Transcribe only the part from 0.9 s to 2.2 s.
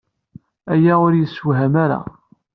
ur iyi-yessewhem ara.